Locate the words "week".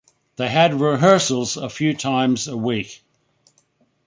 2.57-3.03